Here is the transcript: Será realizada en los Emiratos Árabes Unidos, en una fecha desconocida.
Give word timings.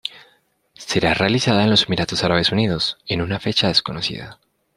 Será 0.79 1.13
realizada 1.13 1.61
en 1.63 1.69
los 1.69 1.85
Emiratos 1.85 2.23
Árabes 2.23 2.51
Unidos, 2.51 2.97
en 3.05 3.21
una 3.21 3.39
fecha 3.39 3.67
desconocida. 3.67 4.39